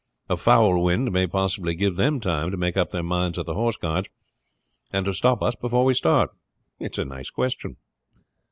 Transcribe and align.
A 0.31 0.35
foul 0.35 0.81
wind 0.83 1.11
may 1.11 1.27
possibly 1.27 1.75
give 1.75 1.95
them 1.95 2.19
time 2.19 2.49
to 2.49 2.57
make 2.57 2.75
up 2.75 2.89
their 2.89 3.03
minds 3.03 3.37
at 3.37 3.45
the 3.45 3.53
Horse 3.53 3.77
Guards, 3.77 4.09
and 4.91 5.05
to 5.05 5.13
stop 5.13 5.43
us 5.43 5.53
before 5.55 5.85
we 5.85 5.93
start. 5.93 6.31
It 6.79 6.95
is 6.95 6.97
a 6.97 7.05
nice 7.05 7.29
question." 7.29 7.75